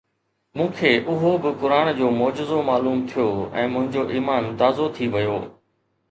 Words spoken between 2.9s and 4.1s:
ٿيو ۽ منهنجو